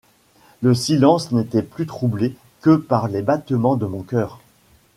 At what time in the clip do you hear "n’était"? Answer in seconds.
1.31-1.61